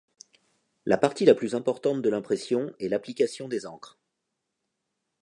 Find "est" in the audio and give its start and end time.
2.79-2.87